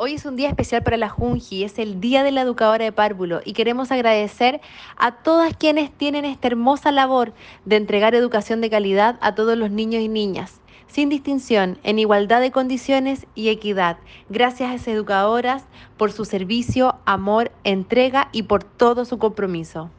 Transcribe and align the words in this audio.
Hoy 0.00 0.14
es 0.14 0.24
un 0.26 0.36
día 0.36 0.48
especial 0.48 0.84
para 0.84 0.96
la 0.96 1.08
Junji, 1.08 1.64
es 1.64 1.76
el 1.80 2.00
Día 2.00 2.22
de 2.22 2.30
la 2.30 2.42
Educadora 2.42 2.84
de 2.84 2.92
Párvulo 2.92 3.40
y 3.44 3.52
queremos 3.52 3.90
agradecer 3.90 4.60
a 4.96 5.10
todas 5.10 5.56
quienes 5.56 5.90
tienen 5.90 6.24
esta 6.24 6.46
hermosa 6.46 6.92
labor 6.92 7.32
de 7.64 7.74
entregar 7.74 8.14
educación 8.14 8.60
de 8.60 8.70
calidad 8.70 9.18
a 9.20 9.34
todos 9.34 9.58
los 9.58 9.72
niños 9.72 10.00
y 10.00 10.06
niñas, 10.06 10.60
sin 10.86 11.08
distinción, 11.08 11.80
en 11.82 11.98
igualdad 11.98 12.40
de 12.40 12.52
condiciones 12.52 13.26
y 13.34 13.48
equidad. 13.48 13.98
Gracias 14.28 14.70
a 14.70 14.74
esas 14.74 14.86
educadoras 14.86 15.64
por 15.96 16.12
su 16.12 16.24
servicio, 16.24 16.94
amor, 17.04 17.50
entrega 17.64 18.28
y 18.30 18.44
por 18.44 18.62
todo 18.62 19.04
su 19.04 19.18
compromiso. 19.18 19.90